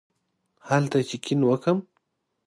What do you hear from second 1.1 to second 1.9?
اېن وکړم.